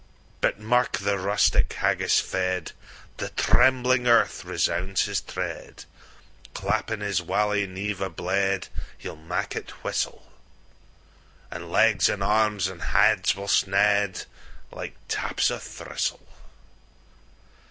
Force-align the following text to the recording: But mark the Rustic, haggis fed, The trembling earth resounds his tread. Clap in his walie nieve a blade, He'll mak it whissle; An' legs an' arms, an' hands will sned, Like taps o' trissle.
But 0.41 0.59
mark 0.59 0.93
the 0.97 1.19
Rustic, 1.19 1.73
haggis 1.73 2.19
fed, 2.19 2.71
The 3.17 3.29
trembling 3.29 4.07
earth 4.07 4.43
resounds 4.43 5.03
his 5.05 5.21
tread. 5.21 5.85
Clap 6.55 6.89
in 6.89 7.01
his 7.01 7.21
walie 7.21 7.67
nieve 7.67 8.01
a 8.01 8.09
blade, 8.09 8.67
He'll 8.97 9.15
mak 9.15 9.55
it 9.55 9.69
whissle; 9.83 10.25
An' 11.51 11.69
legs 11.69 12.09
an' 12.09 12.23
arms, 12.23 12.67
an' 12.67 12.79
hands 12.79 13.35
will 13.35 13.45
sned, 13.47 14.25
Like 14.71 14.95
taps 15.07 15.51
o' 15.51 15.59
trissle. 15.59 16.27